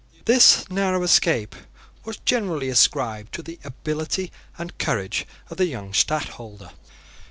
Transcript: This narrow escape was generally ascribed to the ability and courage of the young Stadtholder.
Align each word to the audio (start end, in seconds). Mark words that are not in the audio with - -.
This 0.25 0.67
narrow 0.67 1.03
escape 1.03 1.55
was 2.05 2.17
generally 2.25 2.69
ascribed 2.69 3.35
to 3.35 3.43
the 3.43 3.59
ability 3.63 4.31
and 4.57 4.75
courage 4.79 5.27
of 5.51 5.57
the 5.57 5.67
young 5.67 5.93
Stadtholder. 5.93 6.71